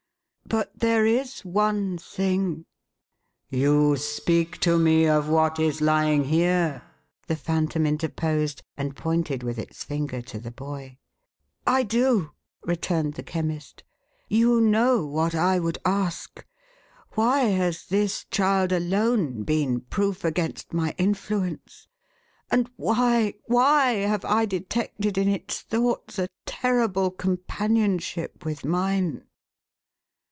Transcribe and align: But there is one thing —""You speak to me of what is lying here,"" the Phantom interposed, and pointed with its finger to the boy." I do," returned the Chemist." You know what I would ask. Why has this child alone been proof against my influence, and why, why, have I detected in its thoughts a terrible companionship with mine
But 0.47 0.79
there 0.79 1.05
is 1.05 1.45
one 1.45 1.97
thing 1.97 2.65
—""You 3.49 3.95
speak 3.95 4.57
to 4.59 4.77
me 4.77 5.07
of 5.07 5.29
what 5.29 5.59
is 5.59 5.79
lying 5.79 6.25
here,"" 6.25 6.81
the 7.27 7.37
Phantom 7.37 7.85
interposed, 7.85 8.61
and 8.75 8.93
pointed 8.93 9.43
with 9.43 9.57
its 9.57 9.85
finger 9.85 10.21
to 10.23 10.39
the 10.39 10.51
boy." 10.51 10.97
I 11.77 11.83
do," 11.83 12.31
returned 12.65 13.13
the 13.13 13.23
Chemist." 13.23 13.85
You 14.27 14.59
know 14.59 15.05
what 15.05 15.33
I 15.33 15.57
would 15.57 15.77
ask. 15.85 16.45
Why 17.13 17.43
has 17.43 17.85
this 17.85 18.25
child 18.29 18.73
alone 18.73 19.43
been 19.43 19.79
proof 19.79 20.25
against 20.25 20.73
my 20.73 20.93
influence, 20.97 21.87
and 22.49 22.69
why, 22.75 23.35
why, 23.45 23.91
have 23.93 24.25
I 24.25 24.45
detected 24.47 25.17
in 25.17 25.29
its 25.29 25.61
thoughts 25.61 26.19
a 26.19 26.27
terrible 26.45 27.09
companionship 27.09 28.43
with 28.43 28.65
mine 28.65 29.23